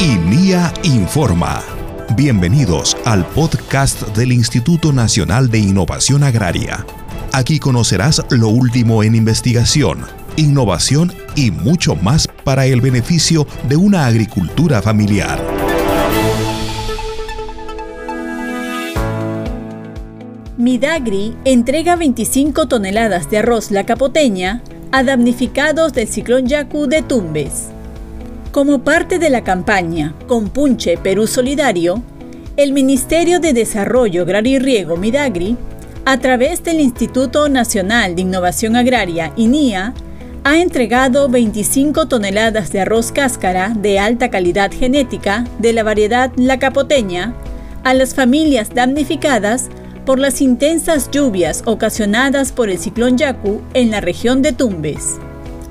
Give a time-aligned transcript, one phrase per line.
[0.00, 1.60] INIA Informa.
[2.14, 6.86] Bienvenidos al podcast del Instituto Nacional de Innovación Agraria.
[7.32, 10.06] Aquí conocerás lo último en investigación,
[10.36, 15.42] innovación y mucho más para el beneficio de una agricultura familiar.
[20.56, 27.70] Midagri entrega 25 toneladas de arroz la capoteña a damnificados del ciclón Yaku de Tumbes.
[28.52, 32.02] Como parte de la campaña Compunche Perú Solidario,
[32.56, 35.56] el Ministerio de Desarrollo Agrario y Riego Midagri,
[36.06, 39.92] a través del Instituto Nacional de Innovación Agraria INIA,
[40.44, 46.58] ha entregado 25 toneladas de arroz cáscara de alta calidad genética de la variedad La
[46.58, 47.34] Capoteña
[47.84, 49.68] a las familias damnificadas
[50.06, 55.18] por las intensas lluvias ocasionadas por el ciclón Yaku en la región de Tumbes.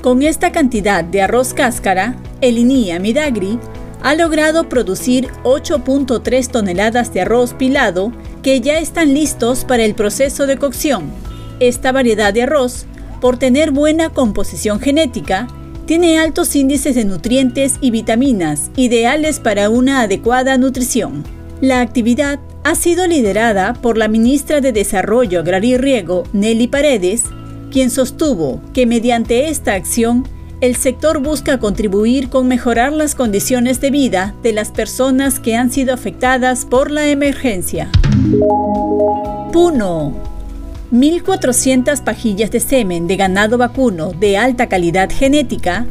[0.03, 3.59] Con esta cantidad de arroz cáscara, el INIA Midagri
[4.01, 8.11] ha logrado producir 8.3 toneladas de arroz pilado
[8.43, 11.11] que ya están listos para el proceso de cocción.
[11.59, 12.85] Esta variedad de arroz,
[13.19, 15.47] por tener buena composición genética,
[15.85, 21.23] tiene altos índices de nutrientes y vitaminas ideales para una adecuada nutrición.
[21.61, 27.23] La actividad ha sido liderada por la ministra de Desarrollo Agrario y Riego, Nelly Paredes,
[27.71, 30.27] quien sostuvo que mediante esta acción
[30.59, 35.71] el sector busca contribuir con mejorar las condiciones de vida de las personas que han
[35.71, 37.89] sido afectadas por la emergencia.
[39.51, 40.13] Puno.
[40.91, 45.85] 1.400 pajillas de semen de ganado vacuno de alta calidad genética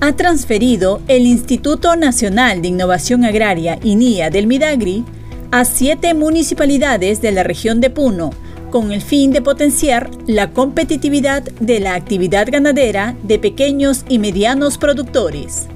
[0.00, 5.02] ha transferido el Instituto Nacional de Innovación Agraria INIA del Midagri
[5.50, 8.30] a siete municipalidades de la región de Puno
[8.74, 14.78] con el fin de potenciar la competitividad de la actividad ganadera de pequeños y medianos
[14.78, 15.68] productores.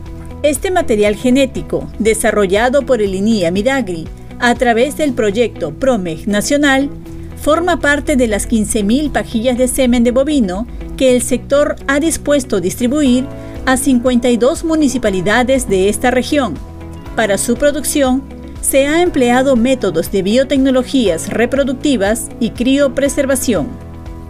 [0.42, 4.08] Este material genético, desarrollado por el INIA Midagri
[4.40, 6.90] a través del proyecto PROMEG Nacional,
[7.40, 10.66] forma parte de las 15.000 pajillas de semen de bovino
[10.96, 13.26] que el sector ha dispuesto distribuir
[13.64, 16.54] a 52 municipalidades de esta región.
[17.14, 18.24] Para su producción,
[18.68, 23.68] se ha empleado métodos de biotecnologías reproductivas y criopreservación.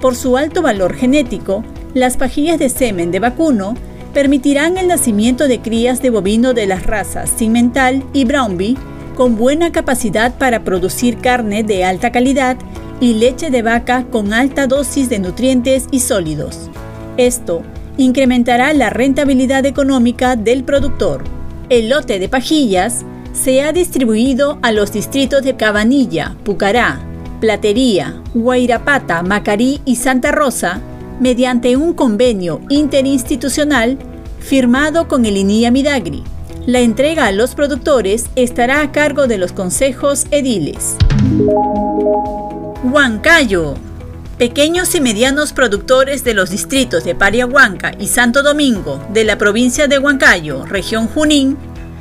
[0.01, 3.75] Por su alto valor genético, las pajillas de semen de vacuno
[4.15, 8.77] permitirán el nacimiento de crías de bovino de las razas Cimental y Brownbee
[9.17, 12.57] con buena capacidad para producir carne de alta calidad
[13.01, 16.71] y leche de vaca con alta dosis de nutrientes y sólidos.
[17.17, 17.63] Esto
[17.97, 21.25] incrementará la rentabilidad económica del productor.
[21.71, 23.05] El lote de pajillas
[23.39, 27.01] se ha distribuido a los distritos de Cabanilla, Pucará,
[27.41, 30.81] Platería, Guairapata, Macarí y Santa Rosa
[31.21, 33.97] mediante un convenio interinstitucional
[34.41, 36.25] firmado con el INIA Midagri.
[36.67, 40.97] La entrega a los productores estará a cargo de los consejos ediles.
[42.83, 43.75] Huancayo.
[44.37, 49.89] Pequeños y medianos productores de los distritos de Pariahuanca y Santo Domingo de la provincia
[49.89, 51.57] de Huancayo, región Junín,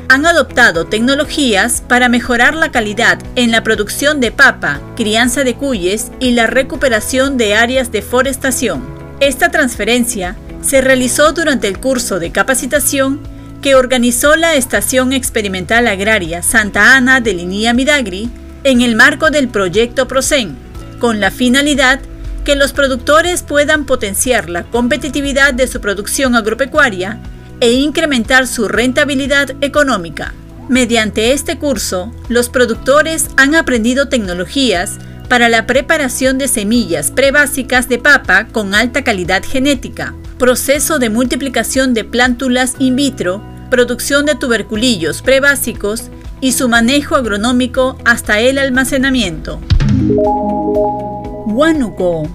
[0.10, 6.12] han adoptado tecnologías para mejorar la calidad en la producción de papa, crianza de cuyes
[6.20, 8.84] y la recuperación de áreas de forestación.
[9.20, 13.20] Esta transferencia se realizó durante el curso de capacitación
[13.62, 18.30] que organizó la Estación Experimental Agraria Santa Ana de Linía Midagri
[18.64, 20.56] en el marco del proyecto PROCEN,
[21.00, 22.00] con la finalidad
[22.46, 27.20] que los productores puedan potenciar la competitividad de su producción agropecuaria
[27.60, 30.34] e incrementar su rentabilidad económica.
[30.70, 34.98] Mediante este curso, los productores han aprendido tecnologías
[35.30, 41.94] para la preparación de semillas prebásicas de papa con alta calidad genética, proceso de multiplicación
[41.94, 46.10] de plántulas in vitro, producción de tuberculillos prebásicos
[46.42, 49.60] y su manejo agronómico hasta el almacenamiento.
[51.46, 52.30] Huánuco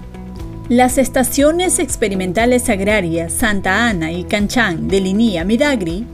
[0.76, 6.06] las estaciones experimentales agrarias Santa Ana y Canchán de Linía Midagri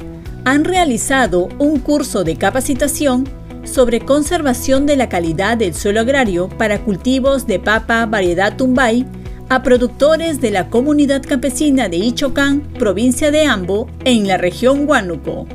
[0.44, 3.28] han realizado un curso de capacitación
[3.62, 9.06] sobre conservación de la calidad del suelo agrario para cultivos de papa variedad Tumbay
[9.48, 15.46] a productores de la comunidad campesina de Ichocán, provincia de Ambo, en la región Huánuco.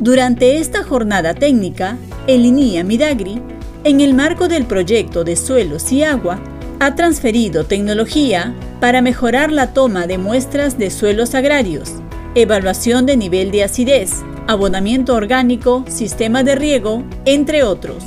[0.00, 1.96] Durante esta jornada técnica,
[2.26, 3.40] el Linía Midagri,
[3.84, 6.38] en el marco del proyecto de suelos y agua,
[6.80, 11.92] ha transferido tecnología para mejorar la toma de muestras de suelos agrarios,
[12.34, 18.04] evaluación de nivel de acidez, abonamiento orgánico, sistema de riego, entre otros.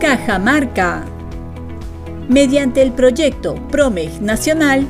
[0.00, 1.04] Cajamarca.
[2.28, 4.86] Mediante el proyecto PROMEG Nacional,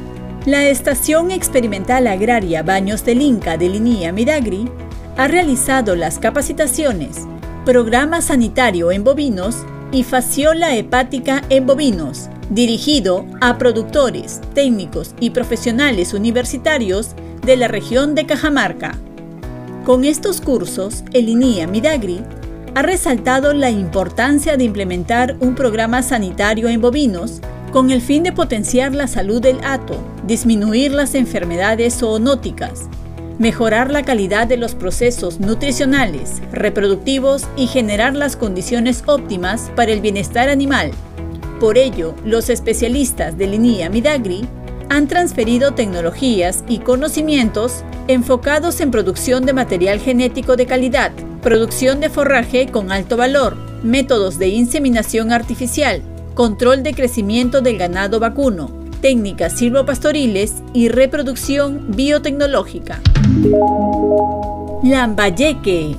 [0.46, 4.68] la Estación Experimental Agraria Baños del Inca de Linía Midagri
[5.16, 7.26] ha realizado las capacitaciones
[7.64, 9.64] Programa Sanitario en Bovinos
[9.94, 17.10] y Fasciola Hepática en Bovinos, dirigido a productores, técnicos y profesionales universitarios
[17.46, 18.98] de la región de Cajamarca.
[19.84, 22.22] Con estos cursos, el INIA Midagri
[22.74, 28.32] ha resaltado la importancia de implementar un programa sanitario en bovinos con el fin de
[28.32, 29.96] potenciar la salud del hato,
[30.26, 32.88] disminuir las enfermedades zoonóticas,
[33.38, 40.00] mejorar la calidad de los procesos nutricionales, reproductivos y generar las condiciones óptimas para el
[40.00, 40.92] bienestar animal.
[41.60, 44.46] Por ello, los especialistas de Linia Midagri
[44.88, 52.10] han transferido tecnologías y conocimientos enfocados en producción de material genético de calidad, producción de
[52.10, 56.02] forraje con alto valor, métodos de inseminación artificial,
[56.34, 63.02] control de crecimiento del ganado vacuno, técnicas silvopastoriles y reproducción biotecnológica.
[64.82, 65.94] Lambayeque.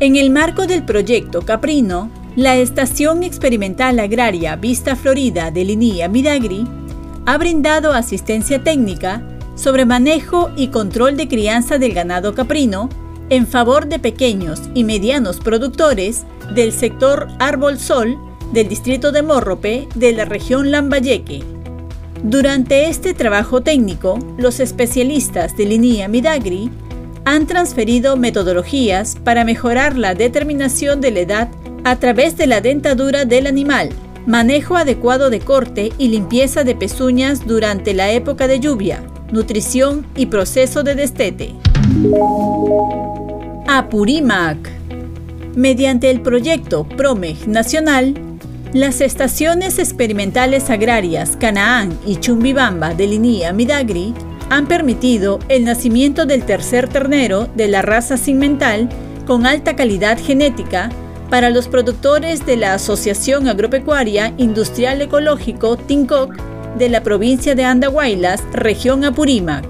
[0.00, 6.66] En el marco del proyecto Caprino, la Estación Experimental Agraria Vista Florida de Linía Midagri
[7.24, 9.22] ha brindado asistencia técnica
[9.54, 12.88] sobre manejo y control de crianza del ganado caprino
[13.28, 18.18] en favor de pequeños y medianos productores del sector Árbol Sol
[18.52, 21.51] del distrito de Morrope de la región Lambayeque.
[22.22, 26.70] Durante este trabajo técnico, los especialistas de Linía Midagri
[27.24, 31.48] han transferido metodologías para mejorar la determinación de la edad
[31.82, 33.88] a través de la dentadura del animal,
[34.24, 39.02] manejo adecuado de corte y limpieza de pezuñas durante la época de lluvia,
[39.32, 41.54] nutrición y proceso de destete.
[43.66, 44.70] Apurimac.
[45.56, 48.14] Mediante el proyecto PROMEG Nacional,
[48.72, 54.14] las estaciones experimentales agrarias Canaán y Chumbibamba de Linía Midagri
[54.48, 58.88] han permitido el nacimiento del tercer ternero de la raza Sigmental
[59.26, 60.90] con alta calidad genética
[61.28, 66.34] para los productores de la Asociación Agropecuaria Industrial Ecológico TINCOC
[66.78, 69.64] de la provincia de Andahuaylas, región Apurímac.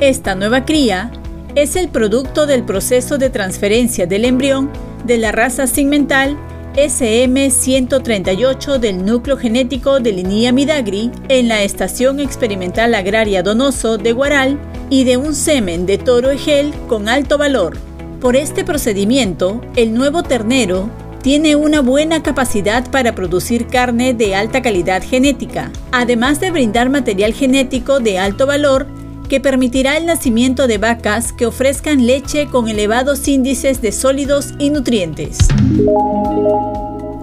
[0.00, 1.12] Esta nueva cría
[1.54, 4.70] es el producto del proceso de transferencia del embrión
[5.04, 6.36] de la raza segmental
[6.78, 14.60] SM138 del núcleo genético de Linía Midagri en la Estación Experimental Agraria Donoso de Guaral
[14.88, 17.76] y de un semen de toro egel con alto valor.
[18.20, 20.88] Por este procedimiento, el nuevo ternero
[21.20, 27.34] tiene una buena capacidad para producir carne de alta calidad genética, además de brindar material
[27.34, 28.86] genético de alto valor
[29.28, 34.70] que permitirá el nacimiento de vacas que ofrezcan leche con elevados índices de sólidos y
[34.70, 35.38] nutrientes.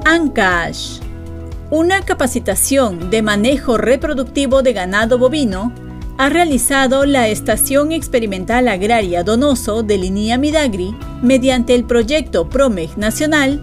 [0.06, 1.06] ANCASH
[1.72, 5.74] una capacitación de manejo reproductivo de ganado bovino
[6.18, 13.62] ha realizado la Estación Experimental Agraria Donoso de Linía Midagri mediante el proyecto PROMEG Nacional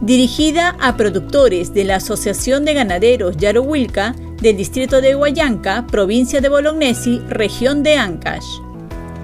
[0.00, 6.48] dirigida a productores de la Asociación de Ganaderos Yarohuilca del distrito de Huayanca, provincia de
[6.48, 8.44] Bolognesi, región de Ancash.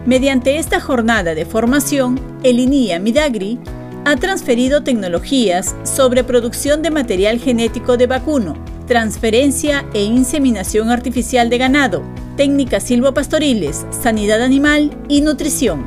[0.07, 3.59] Mediante esta jornada de formación, el INIA Midagri
[4.05, 8.55] ha transferido tecnologías sobre producción de material genético de vacuno,
[8.87, 12.05] transferencia e inseminación artificial de ganado,
[12.37, 15.85] técnicas silvopastoriles, sanidad animal y nutrición.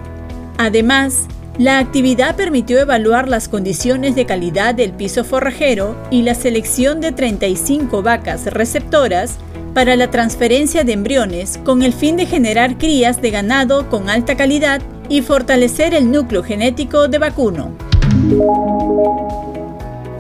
[0.57, 7.01] Además, la actividad permitió evaluar las condiciones de calidad del piso forrajero y la selección
[7.01, 9.37] de 35 vacas receptoras
[9.73, 14.35] para la transferencia de embriones con el fin de generar crías de ganado con alta
[14.35, 17.71] calidad y fortalecer el núcleo genético de vacuno.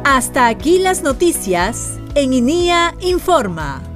[0.03, 3.90] Hasta aquí las noticias en INIA Informa.